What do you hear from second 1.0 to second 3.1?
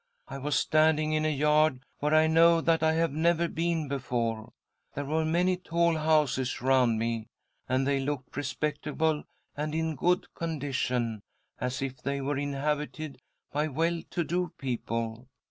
in a yard where I know that I